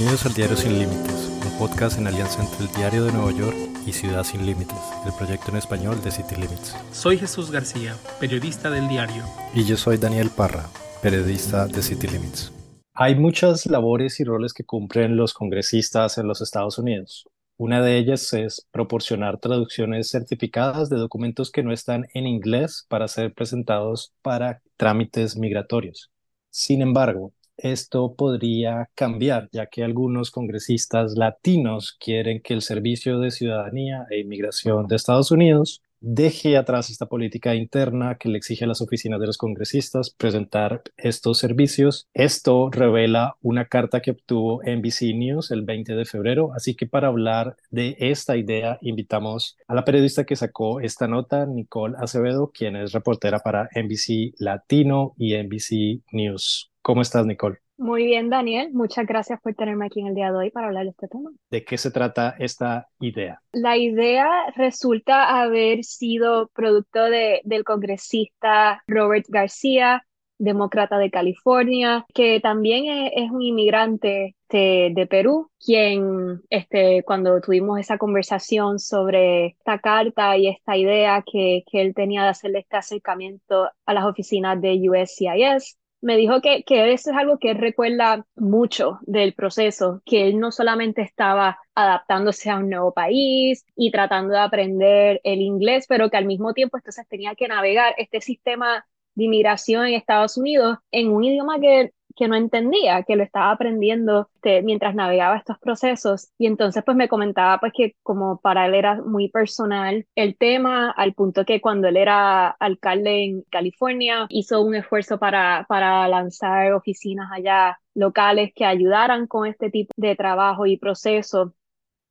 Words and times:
Bienvenidos 0.00 0.24
al 0.24 0.32
Diario 0.32 0.56
Sin 0.56 0.78
Límites, 0.78 1.30
un 1.44 1.58
podcast 1.58 1.98
en 1.98 2.06
alianza 2.06 2.42
entre 2.42 2.64
el 2.64 2.72
Diario 2.72 3.04
de 3.04 3.12
Nueva 3.12 3.32
York 3.32 3.54
y 3.84 3.92
Ciudad 3.92 4.24
Sin 4.24 4.46
Límites, 4.46 4.78
el 5.04 5.12
proyecto 5.12 5.50
en 5.50 5.58
español 5.58 6.00
de 6.02 6.10
City 6.10 6.36
Limits. 6.36 6.74
Soy 6.90 7.18
Jesús 7.18 7.50
García, 7.50 7.94
periodista 8.18 8.70
del 8.70 8.88
diario. 8.88 9.22
Y 9.52 9.66
yo 9.66 9.76
soy 9.76 9.98
Daniel 9.98 10.30
Parra, 10.34 10.70
periodista 11.02 11.66
de 11.66 11.82
City 11.82 12.06
Limits. 12.06 12.50
Hay 12.94 13.14
muchas 13.14 13.66
labores 13.66 14.18
y 14.20 14.24
roles 14.24 14.54
que 14.54 14.64
cumplen 14.64 15.18
los 15.18 15.34
congresistas 15.34 16.16
en 16.16 16.26
los 16.26 16.40
Estados 16.40 16.78
Unidos. 16.78 17.28
Una 17.58 17.82
de 17.82 17.98
ellas 17.98 18.32
es 18.32 18.66
proporcionar 18.70 19.36
traducciones 19.36 20.08
certificadas 20.08 20.88
de 20.88 20.96
documentos 20.96 21.50
que 21.50 21.62
no 21.62 21.74
están 21.74 22.06
en 22.14 22.26
inglés 22.26 22.86
para 22.88 23.06
ser 23.06 23.34
presentados 23.34 24.14
para 24.22 24.62
trámites 24.78 25.36
migratorios. 25.36 26.10
Sin 26.48 26.80
embargo, 26.80 27.34
esto 27.62 28.14
podría 28.14 28.88
cambiar, 28.94 29.48
ya 29.52 29.66
que 29.66 29.84
algunos 29.84 30.30
congresistas 30.30 31.14
latinos 31.16 31.96
quieren 31.98 32.40
que 32.42 32.54
el 32.54 32.62
Servicio 32.62 33.18
de 33.18 33.30
Ciudadanía 33.30 34.06
e 34.10 34.20
Inmigración 34.20 34.86
de 34.86 34.96
Estados 34.96 35.30
Unidos 35.30 35.82
deje 36.00 36.56
atrás 36.56 36.90
esta 36.90 37.06
política 37.06 37.54
interna 37.54 38.16
que 38.16 38.28
le 38.28 38.38
exige 38.38 38.64
a 38.64 38.68
las 38.68 38.80
oficinas 38.80 39.20
de 39.20 39.26
los 39.26 39.36
congresistas 39.36 40.10
presentar 40.10 40.82
estos 40.96 41.38
servicios. 41.38 42.08
Esto 42.14 42.70
revela 42.70 43.36
una 43.42 43.66
carta 43.66 44.00
que 44.00 44.12
obtuvo 44.12 44.62
NBC 44.64 45.14
News 45.14 45.50
el 45.50 45.62
20 45.62 45.94
de 45.94 46.04
febrero, 46.04 46.52
así 46.54 46.74
que 46.74 46.86
para 46.86 47.08
hablar 47.08 47.56
de 47.70 47.96
esta 47.98 48.36
idea 48.36 48.78
invitamos 48.80 49.56
a 49.68 49.74
la 49.74 49.84
periodista 49.84 50.24
que 50.24 50.36
sacó 50.36 50.80
esta 50.80 51.06
nota, 51.06 51.46
Nicole 51.46 51.96
Acevedo, 51.98 52.50
quien 52.52 52.76
es 52.76 52.92
reportera 52.92 53.40
para 53.40 53.68
NBC 53.74 54.34
Latino 54.38 55.14
y 55.18 55.36
NBC 55.36 56.02
News. 56.12 56.69
¿Cómo 56.82 57.02
estás, 57.02 57.26
Nicole? 57.26 57.58
Muy 57.76 58.04
bien, 58.04 58.28
Daniel. 58.28 58.70
Muchas 58.72 59.06
gracias 59.06 59.40
por 59.40 59.54
tenerme 59.54 59.86
aquí 59.86 60.00
en 60.00 60.08
el 60.08 60.14
día 60.14 60.30
de 60.30 60.36
hoy 60.36 60.50
para 60.50 60.66
hablar 60.66 60.84
de 60.84 60.90
este 60.90 61.08
tema. 61.08 61.30
¿De 61.50 61.64
qué 61.64 61.78
se 61.78 61.90
trata 61.90 62.34
esta 62.38 62.88
idea? 63.00 63.40
La 63.52 63.78
idea 63.78 64.28
resulta 64.54 65.40
haber 65.40 65.82
sido 65.84 66.48
producto 66.54 67.04
de, 67.04 67.40
del 67.44 67.64
congresista 67.64 68.82
Robert 68.86 69.24
García, 69.28 70.04
demócrata 70.36 70.98
de 70.98 71.10
California, 71.10 72.06
que 72.14 72.40
también 72.40 73.10
es, 73.14 73.30
un 73.30 73.42
inmigrante 73.42 74.36
de, 74.50 74.90
de, 74.94 75.06
Perú, 75.06 75.50
quien 75.58 76.40
este, 76.50 77.02
cuando 77.04 77.40
tuvimos 77.40 77.78
esa 77.78 77.98
conversación 77.98 78.78
sobre 78.78 79.46
esta 79.48 79.78
carta 79.78 80.36
y 80.36 80.48
esta 80.48 80.76
idea 80.76 81.22
que, 81.30 81.62
que 81.70 81.80
él 81.82 81.94
tenía 81.94 82.24
de 82.24 82.28
hacerle 82.30 82.60
este 82.60 82.76
acercamiento 82.76 83.70
a 83.86 83.94
las 83.94 84.04
oficinas 84.04 84.60
de 84.60 84.80
USCIS, 84.88 85.78
me 86.00 86.16
dijo 86.16 86.40
que, 86.40 86.62
que 86.64 86.92
eso 86.92 87.10
es 87.10 87.16
algo 87.16 87.38
que 87.38 87.50
él 87.50 87.58
recuerda 87.58 88.26
mucho 88.36 88.98
del 89.02 89.34
proceso, 89.34 90.02
que 90.04 90.28
él 90.28 90.38
no 90.38 90.52
solamente 90.52 91.02
estaba 91.02 91.58
adaptándose 91.74 92.50
a 92.50 92.58
un 92.58 92.70
nuevo 92.70 92.92
país 92.92 93.64
y 93.76 93.90
tratando 93.90 94.32
de 94.32 94.40
aprender 94.40 95.20
el 95.24 95.40
inglés, 95.40 95.86
pero 95.88 96.10
que 96.10 96.16
al 96.16 96.26
mismo 96.26 96.54
tiempo 96.54 96.78
entonces 96.78 97.06
tenía 97.08 97.34
que 97.34 97.48
navegar 97.48 97.94
este 97.98 98.20
sistema 98.20 98.86
de 99.14 99.24
inmigración 99.24 99.86
en 99.86 99.94
Estados 99.94 100.36
Unidos 100.36 100.78
en 100.90 101.10
un 101.10 101.24
idioma 101.24 101.60
que 101.60 101.92
que 102.16 102.28
no 102.28 102.36
entendía, 102.36 103.02
que 103.04 103.16
lo 103.16 103.22
estaba 103.22 103.50
aprendiendo 103.50 104.28
este, 104.36 104.62
mientras 104.62 104.94
navegaba 104.94 105.36
estos 105.36 105.58
procesos. 105.58 106.30
Y 106.38 106.46
entonces 106.46 106.82
pues 106.84 106.96
me 106.96 107.08
comentaba 107.08 107.58
pues 107.58 107.72
que 107.74 107.96
como 108.02 108.40
para 108.40 108.66
él 108.66 108.74
era 108.74 109.00
muy 109.02 109.28
personal 109.30 110.06
el 110.14 110.36
tema, 110.36 110.90
al 110.90 111.14
punto 111.14 111.44
que 111.44 111.60
cuando 111.60 111.88
él 111.88 111.96
era 111.96 112.48
alcalde 112.48 113.24
en 113.24 113.42
California, 113.50 114.26
hizo 114.28 114.62
un 114.62 114.74
esfuerzo 114.74 115.18
para, 115.18 115.66
para 115.68 116.06
lanzar 116.08 116.72
oficinas 116.72 117.28
allá 117.32 117.78
locales 117.94 118.52
que 118.54 118.64
ayudaran 118.64 119.26
con 119.26 119.46
este 119.46 119.70
tipo 119.70 119.92
de 119.96 120.16
trabajo 120.16 120.66
y 120.66 120.76
proceso. 120.76 121.54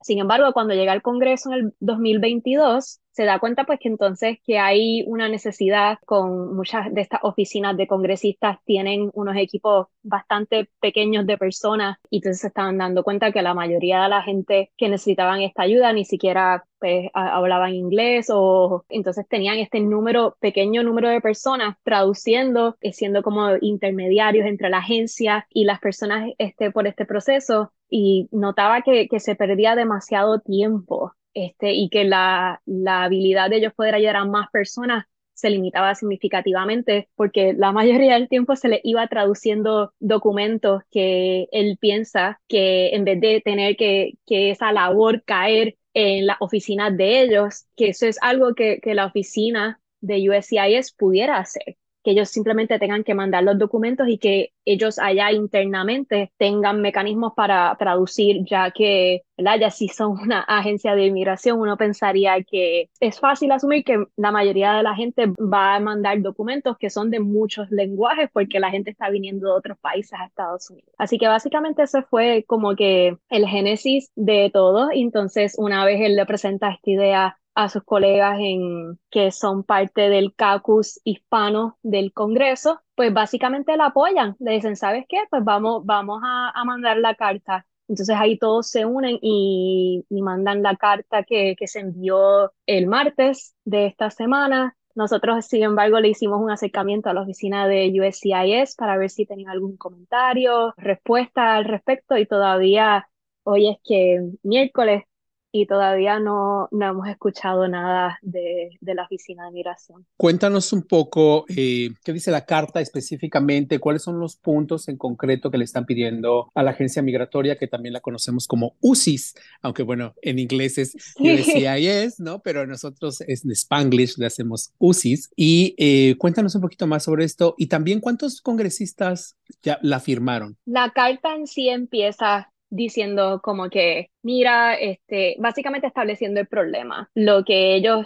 Sin 0.01 0.19
embargo, 0.19 0.53
cuando 0.53 0.73
llega 0.73 0.93
al 0.93 1.01
Congreso 1.01 1.51
en 1.51 1.59
el 1.59 1.73
2022, 1.79 3.01
se 3.11 3.25
da 3.25 3.39
cuenta 3.39 3.65
pues 3.65 3.79
que 3.81 3.89
entonces 3.89 4.37
que 4.45 4.59
hay 4.59 5.03
una 5.05 5.27
necesidad 5.27 5.97
con 6.05 6.55
muchas 6.55 6.93
de 6.93 7.01
estas 7.01 7.19
oficinas 7.23 7.75
de 7.75 7.85
congresistas 7.85 8.59
tienen 8.63 9.09
unos 9.13 9.35
equipos 9.35 9.87
bastante 10.03 10.69
pequeños 10.79 11.25
de 11.25 11.37
personas 11.37 11.97
y 12.09 12.17
entonces 12.17 12.39
se 12.39 12.47
estaban 12.47 12.77
dando 12.77 13.03
cuenta 13.03 13.33
que 13.33 13.41
la 13.41 13.53
mayoría 13.53 14.03
de 14.03 14.09
la 14.09 14.21
gente 14.21 14.71
que 14.77 14.87
necesitaban 14.87 15.41
esta 15.41 15.63
ayuda 15.63 15.91
ni 15.91 16.05
siquiera 16.05 16.63
pues 16.79 17.09
hablaban 17.13 17.73
inglés 17.73 18.27
o 18.33 18.85
entonces 18.87 19.27
tenían 19.27 19.57
este 19.57 19.81
número, 19.81 20.37
pequeño 20.39 20.81
número 20.81 21.09
de 21.09 21.19
personas 21.19 21.75
traduciendo, 21.83 22.77
eh, 22.79 22.93
siendo 22.93 23.21
como 23.21 23.49
intermediarios 23.59 24.45
entre 24.47 24.69
la 24.69 24.77
agencia 24.77 25.45
y 25.49 25.65
las 25.65 25.81
personas 25.81 26.29
este, 26.37 26.71
por 26.71 26.87
este 26.87 27.05
proceso 27.05 27.73
y 27.89 28.27
notaba 28.31 28.81
que, 28.81 29.07
que 29.07 29.19
se 29.19 29.35
perdía 29.35 29.75
demasiado 29.75 30.39
tiempo 30.39 31.13
este, 31.33 31.73
y 31.73 31.89
que 31.89 32.03
la, 32.05 32.61
la 32.65 33.03
habilidad 33.03 33.49
de 33.49 33.57
ellos 33.57 33.73
poder 33.73 33.95
ayudar 33.95 34.17
a 34.17 34.25
más 34.25 34.49
personas 34.51 35.05
se 35.33 35.49
limitaba 35.49 35.95
significativamente 35.95 37.09
porque 37.15 37.53
la 37.53 37.71
mayoría 37.71 38.15
del 38.15 38.27
tiempo 38.27 38.55
se 38.57 38.67
le 38.67 38.81
iba 38.83 39.07
traduciendo 39.07 39.93
documentos 39.99 40.83
que 40.91 41.47
él 41.51 41.77
piensa 41.79 42.41
que 42.49 42.89
en 42.89 43.05
vez 43.05 43.21
de 43.21 43.41
tener 43.41 43.77
que, 43.77 44.15
que 44.25 44.51
esa 44.51 44.73
labor 44.73 45.23
caer 45.23 45.77
en 45.93 46.27
la 46.27 46.37
oficina 46.41 46.91
de 46.91 47.21
ellos, 47.21 47.65
que 47.77 47.89
eso 47.89 48.05
es 48.05 48.17
algo 48.21 48.53
que, 48.53 48.79
que 48.81 48.93
la 48.93 49.05
oficina 49.05 49.79
de 50.01 50.29
USCIS 50.29 50.93
pudiera 50.93 51.37
hacer 51.37 51.77
que 52.03 52.11
ellos 52.11 52.29
simplemente 52.29 52.79
tengan 52.79 53.03
que 53.03 53.13
mandar 53.13 53.43
los 53.43 53.57
documentos 53.57 54.07
y 54.07 54.17
que 54.17 54.51
ellos 54.65 54.99
allá 54.99 55.31
internamente 55.31 56.31
tengan 56.37 56.81
mecanismos 56.81 57.33
para 57.35 57.75
traducir, 57.77 58.45
ya 58.45 58.71
que, 58.71 59.23
¿verdad? 59.37 59.59
Ya 59.59 59.71
si 59.71 59.87
son 59.87 60.11
una 60.11 60.41
agencia 60.41 60.95
de 60.95 61.07
inmigración, 61.07 61.59
uno 61.59 61.75
pensaría 61.77 62.41
que 62.43 62.89
es 62.99 63.19
fácil 63.19 63.51
asumir 63.51 63.83
que 63.83 64.05
la 64.15 64.31
mayoría 64.31 64.73
de 64.73 64.83
la 64.83 64.95
gente 64.95 65.27
va 65.39 65.75
a 65.75 65.79
mandar 65.79 66.21
documentos 66.21 66.77
que 66.77 66.89
son 66.89 67.09
de 67.09 67.19
muchos 67.19 67.69
lenguajes 67.71 68.29
porque 68.31 68.59
la 68.59 68.69
gente 68.69 68.91
está 68.91 69.09
viniendo 69.09 69.47
de 69.47 69.53
otros 69.53 69.77
países 69.79 70.13
a 70.19 70.25
Estados 70.25 70.69
Unidos. 70.69 70.93
Así 70.97 71.17
que 71.17 71.27
básicamente 71.27 71.83
ese 71.83 72.03
fue 72.03 72.45
como 72.47 72.75
que 72.75 73.17
el 73.29 73.47
génesis 73.47 74.11
de 74.15 74.49
todo. 74.53 74.89
Entonces, 74.93 75.55
una 75.57 75.83
vez 75.85 75.99
él 76.01 76.15
le 76.15 76.25
presenta 76.25 76.71
esta 76.71 76.89
idea 76.89 77.38
a 77.63 77.67
sus 77.69 77.83
colegas 77.83 78.37
en, 78.39 78.97
que 79.09 79.31
son 79.31 79.63
parte 79.63 80.09
del 80.09 80.33
caucus 80.33 81.01
hispano 81.03 81.77
del 81.83 82.13
Congreso, 82.13 82.81
pues 82.95 83.13
básicamente 83.13 83.75
la 83.75 83.87
apoyan. 83.87 84.37
Le 84.39 84.53
dicen, 84.53 84.77
¿sabes 84.77 85.05
qué? 85.09 85.17
Pues 85.29 85.43
vamos, 85.43 85.85
vamos 85.85 86.21
a, 86.23 86.51
a 86.51 86.63
mandar 86.63 86.97
la 86.97 87.15
carta. 87.15 87.65
Entonces 87.89 88.15
ahí 88.17 88.37
todos 88.37 88.69
se 88.69 88.85
unen 88.85 89.17
y, 89.21 90.05
y 90.09 90.21
mandan 90.21 90.63
la 90.63 90.75
carta 90.77 91.23
que, 91.23 91.55
que 91.57 91.67
se 91.67 91.79
envió 91.81 92.53
el 92.65 92.87
martes 92.87 93.55
de 93.65 93.87
esta 93.87 94.09
semana. 94.09 94.77
Nosotros, 94.95 95.45
sin 95.45 95.63
embargo, 95.63 95.99
le 95.99 96.09
hicimos 96.09 96.39
un 96.41 96.51
acercamiento 96.51 97.09
a 97.09 97.13
la 97.13 97.21
oficina 97.23 97.67
de 97.67 97.91
USCIS 97.99 98.75
para 98.75 98.95
ver 98.97 99.09
si 99.09 99.25
tenían 99.25 99.49
algún 99.49 99.75
comentario, 99.75 100.73
respuesta 100.77 101.55
al 101.55 101.65
respecto 101.65 102.17
y 102.17 102.25
todavía 102.25 103.09
hoy 103.43 103.69
es 103.69 103.77
que 103.83 104.21
miércoles 104.43 105.03
y 105.51 105.65
todavía 105.65 106.19
no, 106.19 106.67
no 106.71 106.85
hemos 106.85 107.07
escuchado 107.07 107.67
nada 107.67 108.19
de, 108.21 108.77
de, 108.81 108.93
la 108.93 109.03
Oficina 109.03 109.45
de 109.45 109.51
Migración. 109.51 110.05
Cuéntanos 110.17 110.71
un 110.73 110.83
poco 110.83 111.45
eh, 111.49 111.89
qué 112.03 112.13
dice 112.13 112.31
la 112.31 112.45
carta 112.45 112.81
específicamente, 112.81 113.79
cuáles 113.79 114.03
son 114.03 114.19
los 114.19 114.35
puntos 114.35 114.87
en 114.89 114.97
concreto 114.97 115.49
que 115.49 115.57
le 115.57 115.63
están 115.63 115.85
pidiendo 115.85 116.51
a 116.53 116.63
la 116.63 116.71
agencia 116.71 117.01
migratoria, 117.01 117.57
que 117.57 117.67
también 117.67 117.93
la 117.93 118.01
conocemos 118.01 118.47
como 118.47 118.75
UCIS, 118.81 119.35
aunque 119.61 119.83
bueno, 119.83 120.13
en 120.21 120.39
inglés 120.39 120.77
es 120.77 120.95
USCIS, 121.19 122.19
¿no? 122.19 122.39
Pero 122.39 122.67
nosotros 122.67 123.21
en 123.21 123.51
Spanglish 123.51 124.17
le 124.17 124.27
hacemos 124.27 124.73
UCIS. 124.77 125.31
Y 125.35 125.75
eh, 125.77 126.15
cuéntanos 126.17 126.55
un 126.55 126.61
poquito 126.61 126.85
más 126.87 127.03
sobre 127.03 127.25
esto 127.25 127.55
y 127.57 127.67
también 127.67 127.99
cuántos 127.99 128.41
congresistas 128.41 129.37
ya 129.63 129.79
la 129.81 129.99
firmaron. 129.99 130.57
La 130.65 130.91
carta 130.91 131.35
en 131.35 131.47
sí 131.47 131.69
empieza 131.69 132.51
diciendo 132.69 133.41
como 133.43 133.69
que, 133.69 134.09
mira, 134.21 134.75
este, 134.75 135.35
básicamente 135.39 135.87
estableciendo 135.87 136.39
el 136.39 136.47
problema, 136.47 137.09
lo 137.13 137.43
que 137.43 137.75
ellos 137.75 138.05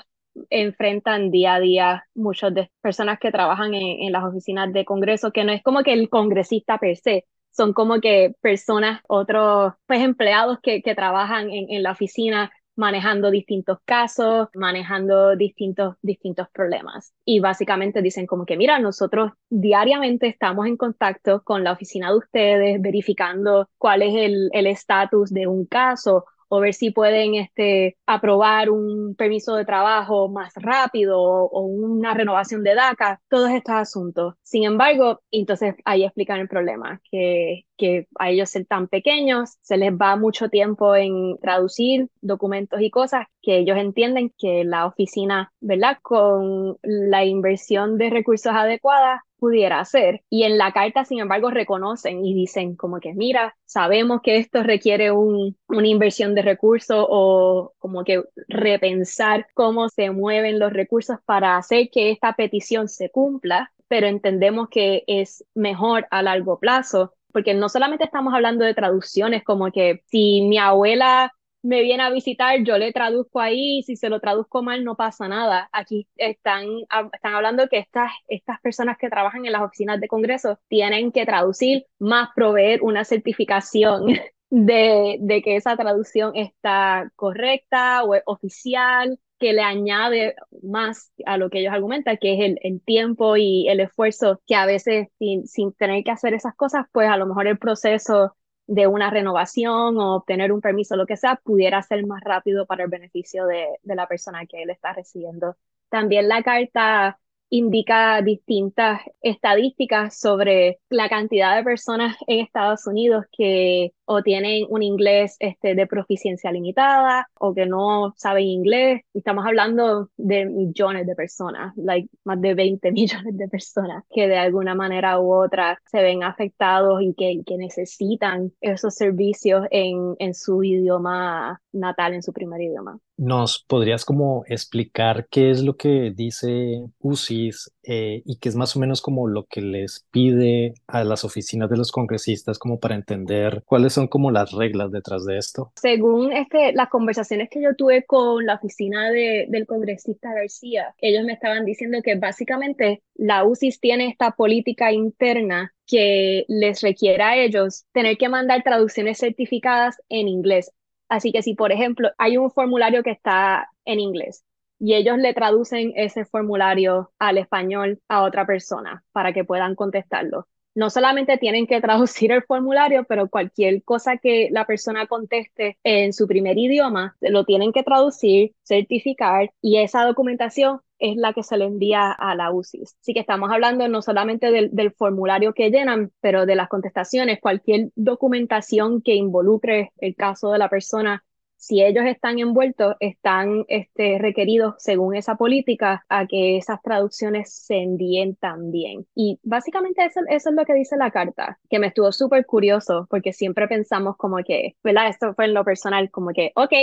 enfrentan 0.50 1.32
día 1.32 1.56
a 1.56 1.60
día 1.60 2.06
muchas 2.16 2.54
de 2.54 2.72
personas 2.82 3.20
que 3.20 3.32
trabajan 3.32 3.74
en, 3.74 4.12
las 4.12 4.24
oficinas 4.24 4.74
de 4.74 4.86
Congreso, 4.86 5.32
que 5.32 5.44
no 5.44 5.52
es 5.52 5.62
como 5.62 5.84
que 5.84 5.94
el 5.94 6.10
congresista 6.10 6.78
per 6.80 6.98
se, 6.98 7.26
son 7.52 7.74
como 7.74 8.02
que 8.02 8.34
personas, 8.42 9.02
otros 9.08 9.74
pues 9.86 10.02
empleados 10.02 10.58
que, 10.64 10.82
que 10.82 10.96
trabajan 10.96 11.52
en, 11.52 11.70
en 11.70 11.84
la 11.84 11.92
oficina 11.92 12.52
manejando 12.76 13.32
distintos 13.32 13.78
casos, 13.86 14.48
manejando 14.56 15.36
distintos, 15.36 15.96
distintos 16.02 16.48
problemas. 16.52 17.14
Y 17.26 17.40
básicamente 17.40 18.02
dicen 18.02 18.26
como 18.26 18.46
que, 18.46 18.58
mira, 18.58 18.80
nosotros 18.80 19.32
diariamente 19.50 20.28
estamos 20.28 20.68
en 20.68 20.78
contacto 20.78 21.44
con 21.44 21.64
la 21.64 21.72
oficina 21.72 22.10
de 22.10 22.18
ustedes, 22.18 22.82
verificando 22.82 23.70
cuál 23.78 24.02
es 24.02 24.14
el 24.16 24.68
estatus 24.68 25.32
de 25.32 25.48
un 25.48 25.66
caso 25.66 26.26
o 26.54 26.60
ver 26.60 26.76
si 26.76 26.92
pueden 26.92 27.34
este, 27.34 27.98
aprobar 28.06 28.70
un 28.70 29.16
permiso 29.16 29.56
de 29.56 29.66
trabajo 29.66 30.30
más 30.30 30.54
rápido 30.56 31.20
o, 31.20 31.62
una 31.62 32.14
renovación 32.14 32.64
de 32.64 32.76
DACA, 32.76 33.20
todos 33.28 33.50
estos 33.50 33.74
asuntos. 33.74 34.36
Sin 34.44 34.64
embargo, 34.64 35.22
entonces 35.32 35.74
ahí 35.84 36.04
explican 36.04 36.40
el 36.40 36.48
problema, 36.48 37.02
que, 37.10 37.66
que 37.76 38.08
a 38.20 38.30
ellos 38.30 38.52
ser 38.52 38.68
tan 38.68 38.88
pequeños, 38.88 39.58
se 39.62 39.78
les 39.78 39.92
va 39.94 40.16
mucho 40.16 40.50
tiempo 40.50 40.96
en 40.96 41.40
traducir 41.40 42.10
documentos 42.22 42.82
y 42.82 42.92
cosas 42.92 43.26
que 43.42 43.58
ellos 43.58 43.78
entienden 43.78 44.32
que 44.38 44.64
la 44.64 44.86
oficina, 44.86 45.52
¿verdad? 45.60 45.98
Con 46.04 46.78
la 46.84 47.26
inversión 47.26 47.98
de 47.98 48.12
recursos 48.12 48.54
adecuadas 48.54 49.22
pudiera 49.44 49.82
hacer. 49.82 50.22
Y 50.30 50.44
en 50.44 50.58
la 50.58 50.72
carta, 50.72 51.04
sin 51.04 51.20
embargo, 51.20 51.52
reconocen 51.52 52.24
y 52.24 52.34
dicen 52.34 52.78
como 52.78 53.02
que, 53.02 53.14
mira, 53.14 53.58
sabemos 53.66 54.22
que 54.22 54.38
esto 54.38 54.64
requiere 54.64 55.12
un, 55.12 55.58
una 55.68 55.88
inversión 55.88 56.34
de 56.34 56.44
recursos 56.44 57.06
o 57.10 57.74
como 57.78 58.06
que 58.06 58.24
repensar 58.48 59.48
cómo 59.54 59.90
se 59.90 60.12
mueven 60.12 60.60
los 60.60 60.72
recursos 60.72 61.18
para 61.26 61.58
hacer 61.58 61.90
que 61.92 62.12
esta 62.12 62.32
petición 62.36 62.88
se 62.88 63.10
cumpla, 63.10 63.74
pero 63.90 64.08
entendemos 64.08 64.70
que 64.70 65.04
es 65.08 65.44
mejor 65.54 66.08
a 66.10 66.22
largo 66.22 66.58
plazo 66.58 67.14
porque 67.34 67.54
no 67.54 67.68
solamente 67.68 68.06
estamos 68.06 68.34
hablando 68.34 68.64
de 68.64 68.76
traducciones, 68.76 69.44
como 69.44 69.72
que 69.74 70.04
si 70.06 70.42
mi 70.44 70.58
abuela 70.58 71.34
me 71.64 71.82
viene 71.82 72.04
a 72.04 72.10
visitar, 72.10 72.62
yo 72.64 72.78
le 72.78 72.92
traduzco 72.92 73.40
ahí, 73.40 73.82
si 73.84 73.96
se 73.96 74.10
lo 74.10 74.20
traduzco 74.20 74.62
mal 74.62 74.84
no 74.84 74.96
pasa 74.96 75.28
nada. 75.28 75.70
Aquí 75.72 76.08
están, 76.18 76.66
están 77.14 77.34
hablando 77.34 77.70
que 77.70 77.80
estas, 77.80 78.12
estas 78.28 78.60
personas 78.62 78.98
que 78.98 79.10
trabajan 79.10 79.46
en 79.46 79.54
las 79.54 79.62
oficinas 79.62 80.00
de 80.00 80.10
Congreso 80.10 80.60
tienen 80.68 81.12
que 81.12 81.26
traducir 81.26 81.86
más 82.00 82.30
proveer 82.36 82.84
una 82.84 83.06
certificación 83.06 84.08
de, 84.50 85.18
de 85.22 85.42
que 85.42 85.56
esa 85.56 85.78
traducción 85.78 86.36
está 86.36 87.10
correcta 87.16 88.04
o 88.04 88.16
oficial 88.26 89.18
que 89.40 89.54
le 89.54 89.62
añade 89.62 90.36
más 90.62 91.12
a 91.26 91.38
lo 91.38 91.50
que 91.50 91.60
ellos 91.60 91.74
argumentan, 91.74 92.18
que 92.18 92.34
es 92.34 92.58
el, 92.62 92.82
tiempo 92.82 93.36
y 93.36 93.68
el 93.68 93.82
esfuerzo 93.82 94.42
que 94.48 94.56
a 94.56 94.66
veces 94.66 95.10
sin, 95.20 95.48
sin, 95.48 95.74
tener 95.74 96.04
que 96.04 96.12
hacer 96.12 96.34
esas 96.34 96.56
cosas, 96.56 96.86
pues 96.94 97.10
a 97.10 97.18
lo 97.18 97.26
mejor 97.26 97.48
el 97.48 97.58
proceso 97.58 98.36
de 98.68 98.88
una 98.88 99.10
renovación 99.10 99.98
o 99.98 100.16
obtener 100.16 100.52
un 100.52 100.62
permiso, 100.62 100.96
lo 100.96 101.06
que 101.06 101.18
sea, 101.18 101.36
pudiera 101.44 101.82
ser 101.84 102.06
más 102.06 102.22
rápido 102.24 102.66
para 102.66 102.84
el 102.84 102.90
beneficio 102.90 103.46
de, 103.46 103.68
de 103.82 103.96
la 103.96 104.08
persona 104.08 104.46
que 104.46 104.64
él 104.64 104.70
está 104.70 104.94
recibiendo. 104.94 105.58
También 105.90 106.28
la 106.28 106.44
carta 106.44 107.20
indica 107.50 108.22
distintas 108.24 109.02
estadísticas 109.22 110.20
sobre 110.20 110.80
la 110.90 111.08
cantidad 111.08 111.56
de 111.56 111.64
personas 111.64 112.18
en 112.26 112.40
Estados 112.40 112.88
Unidos 112.88 113.26
que 113.32 113.94
o 114.06 114.22
tienen 114.22 114.66
un 114.70 114.84
inglés 114.84 115.36
este, 115.40 115.76
de 115.76 115.88
proficiencia 115.88 116.52
limitada 116.52 117.28
o 117.40 117.54
que 117.54 117.66
no 117.66 118.14
saben 118.18 118.46
inglés. 118.46 119.02
Estamos 119.14 119.46
hablando 119.46 120.10
de 120.18 120.46
millones 120.46 121.08
de 121.08 121.16
personas, 121.16 121.74
like, 121.76 122.10
más 122.24 122.40
de 122.42 122.54
20 122.54 122.92
millones 122.94 123.38
de 123.38 123.48
personas 123.48 124.04
que 124.10 124.28
de 124.28 124.38
alguna 124.38 124.76
manera 124.76 125.20
u 125.20 125.34
otra 125.34 125.80
se 125.86 126.02
ven 126.02 126.24
afectados 126.24 127.02
y 127.02 127.14
que, 127.14 127.42
que 127.46 127.58
necesitan 127.58 128.52
esos 128.62 128.96
servicios 128.96 129.66
en, 129.72 130.16
en 130.20 130.34
su 130.34 130.64
idioma 130.64 131.62
natal, 131.72 132.14
en 132.14 132.24
su 132.24 132.34
primer 132.34 132.62
idioma. 132.62 133.00
¿Nos 133.18 133.64
podrías 133.68 134.06
como 134.06 134.44
explicar 134.48 135.28
qué 135.30 135.52
es 135.52 135.64
lo 135.64 135.76
que 135.76 136.12
dice 136.16 136.84
UCIS 137.00 137.72
eh, 137.84 138.22
y 138.26 138.38
qué 138.38 138.50
es 138.50 138.56
más 138.56 138.76
o 138.76 138.80
menos 138.80 139.02
como 139.02 139.28
lo 139.28 139.46
que 139.46 139.62
les 139.62 140.06
pide 140.12 140.74
a 140.88 141.04
las 141.04 141.24
oficinas 141.24 141.70
de 141.70 141.78
los 141.78 141.92
congresistas 141.92 142.60
como 142.60 142.80
para 142.80 142.96
entender 142.96 143.64
cuáles 143.66 143.94
son 143.94 144.08
como 144.08 144.32
las 144.32 144.52
reglas 144.52 144.92
detrás 144.92 145.26
de 145.26 145.38
esto? 145.38 145.72
Según 145.76 146.32
este, 146.32 146.74
las 146.74 146.90
conversaciones 146.90 147.50
que 147.50 147.62
yo 147.62 147.76
tuve 147.76 148.06
con 148.06 148.46
la 148.46 148.56
oficina 148.56 149.12
de, 149.12 149.46
del 149.50 149.66
congresista 149.66 150.34
García, 150.34 150.94
ellos 151.00 151.24
me 151.24 151.34
estaban 151.34 151.66
diciendo 151.66 152.00
que 152.04 152.16
básicamente 152.16 153.02
la 153.16 153.46
UCIS 153.46 153.80
tiene 153.80 154.08
esta 154.08 154.32
política 154.32 154.92
interna 154.92 155.74
que 155.86 156.46
les 156.48 156.82
requiere 156.82 157.24
a 157.24 157.38
ellos 157.38 157.86
tener 157.92 158.18
que 158.18 158.30
mandar 158.30 158.64
traducciones 158.64 159.18
certificadas 159.18 159.98
en 160.10 160.28
inglés 160.28 160.72
Así 161.14 161.32
que 161.32 161.44
si, 161.44 161.54
por 161.54 161.72
ejemplo, 161.72 162.10
hay 162.18 162.38
un 162.38 162.50
formulario 162.50 163.04
que 163.04 163.12
está 163.12 163.70
en 163.86 164.00
inglés 164.00 164.44
y 164.84 164.96
ellos 164.96 165.18
le 165.18 165.34
traducen 165.34 165.94
ese 165.96 166.26
formulario 166.26 167.14
al 167.18 167.38
español 167.38 168.02
a 168.10 168.22
otra 168.24 168.46
persona 168.46 169.02
para 169.14 169.32
que 169.32 169.46
puedan 169.46 169.76
contestarlo. 169.76 170.46
No 170.76 170.90
solamente 170.90 171.38
tienen 171.38 171.68
que 171.68 171.80
traducir 171.82 172.34
el 172.34 172.44
formulario, 172.44 173.06
pero 173.06 173.30
cualquier 173.30 173.82
cosa 173.84 174.18
que 174.18 174.50
la 174.52 174.66
persona 174.66 175.08
conteste 175.08 175.78
en 175.86 176.12
su 176.12 176.28
primer 176.28 176.58
idioma, 176.58 177.16
lo 177.22 177.46
tienen 177.46 177.72
que 177.72 177.84
traducir, 177.84 178.56
certificar 178.64 179.54
y 179.62 179.78
esa 179.78 180.04
documentación 180.04 180.82
es 181.00 181.16
la 181.16 181.32
que 181.32 181.44
se 181.44 181.58
le 181.58 181.64
envía 181.64 182.12
a 182.12 182.36
la 182.36 182.52
UCIS. 182.52 182.98
Así 183.00 183.14
que 183.14 183.22
estamos 183.22 183.52
hablando 183.52 183.88
no 183.88 184.02
solamente 184.02 184.52
del, 184.52 184.92
formulario 184.92 185.54
que 185.54 185.72
llenan, 185.72 186.12
pero 186.20 186.46
de 186.46 186.56
las 186.56 186.68
contestaciones, 186.68 187.40
cualquier 187.40 187.92
documentación 187.96 189.02
que 189.02 189.16
involucre 189.16 189.94
el 189.98 190.14
caso 190.16 190.52
de 190.52 190.60
la 190.60 190.68
persona 190.68 191.24
si 191.64 191.82
ellos 191.82 192.04
están 192.06 192.40
envueltos, 192.40 192.96
están 193.00 193.64
este, 193.70 194.18
requeridos, 194.20 194.76
según 194.80 195.16
esa 195.16 195.36
política, 195.36 196.06
a 196.10 196.28
que 196.28 196.58
esas 196.58 196.82
traducciones 196.82 197.54
se 197.54 197.78
envíen 197.78 198.36
también. 198.36 199.08
Y 199.16 199.40
básicamente 199.44 200.04
eso, 200.04 200.20
es 200.28 200.44
lo 200.52 200.66
que 200.66 200.74
dice 200.74 200.98
la 200.98 201.12
carta, 201.12 201.60
que 201.70 201.80
me 201.80 201.88
estuvo 201.88 202.12
súper 202.12 202.46
curioso, 202.46 203.08
porque 203.10 203.32
siempre 203.32 203.70
pensamos 203.70 204.18
como 204.18 204.38
que, 204.46 204.76
¿verdad? 204.84 205.08
Esto 205.08 205.34
fue 205.36 205.46
en 205.46 205.54
lo 205.54 205.64
personal, 205.64 206.12
como 206.12 206.32
que, 206.34 206.52
ok, 206.56 206.74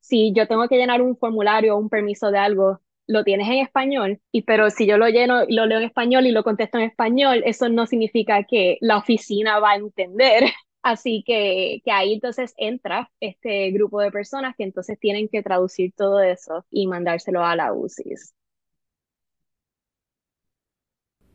si 0.00 0.34
yo 0.34 0.46
tengo 0.46 0.68
que 0.68 0.76
llenar 0.76 1.00
un 1.00 1.16
formulario 1.16 1.74
o 1.74 1.78
un 1.78 1.88
permiso 1.88 2.30
de 2.30 2.38
algo, 2.38 2.80
lo 3.06 3.24
tienes 3.24 3.48
en 3.48 3.58
español, 3.60 4.20
y 4.32 4.42
pero 4.42 4.68
si 4.68 4.86
yo 4.86 4.98
lo 4.98 5.08
lleno 5.08 5.44
y 5.48 5.54
lo 5.54 5.64
leo 5.64 5.78
en 5.78 5.84
español 5.84 6.26
y 6.26 6.32
lo 6.32 6.44
contesto 6.44 6.76
en 6.76 6.84
español, 6.84 7.42
eso 7.46 7.70
no 7.70 7.86
significa 7.86 8.44
que 8.44 8.76
la 8.82 8.98
oficina 8.98 9.60
va 9.60 9.72
a 9.72 9.76
entender. 9.76 10.44
Así 10.86 11.24
que, 11.26 11.82
que 11.84 11.90
ahí 11.90 12.12
entonces 12.12 12.54
entra 12.56 13.10
este 13.18 13.72
grupo 13.72 14.00
de 14.00 14.12
personas 14.12 14.54
que 14.56 14.62
entonces 14.62 14.96
tienen 15.00 15.26
que 15.26 15.42
traducir 15.42 15.92
todo 15.96 16.20
eso 16.20 16.64
y 16.70 16.86
mandárselo 16.86 17.44
a 17.44 17.56
la 17.56 17.72
UCIS. 17.72 18.32